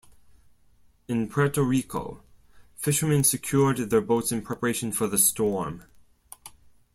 In 1.07 1.29
Puerto 1.29 1.61
Rico, 1.61 2.23
fishermen 2.75 3.23
secured 3.23 3.77
their 3.77 4.01
boats 4.01 4.31
in 4.31 4.41
preparation 4.41 4.91
for 4.91 5.05
the 5.05 5.19
storm. 5.19 5.83